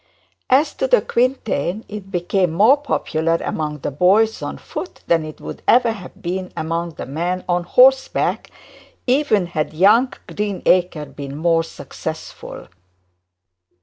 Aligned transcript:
As 0.49 0.73
to 0.73 0.87
the 0.87 1.03
quintain, 1.03 1.85
it 1.87 2.09
became 2.09 2.51
more 2.51 2.75
popular 2.77 3.35
among 3.35 3.81
the 3.81 3.91
boys 3.91 4.41
on 4.41 4.57
foot, 4.57 5.01
than 5.05 5.23
it 5.23 5.39
would 5.39 5.61
ever 5.67 5.91
have 5.91 6.23
been 6.23 6.51
among 6.57 6.95
the 6.95 7.05
men 7.05 7.43
on 7.47 7.65
horseback, 7.65 8.49
even 9.05 9.45
had 9.45 9.75
young 9.75 10.11
Greenacre 10.27 11.05
been 11.05 11.37
more 11.37 11.63
successful. 11.63 12.65